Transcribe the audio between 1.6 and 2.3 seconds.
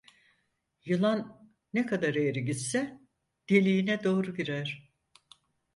ne kadar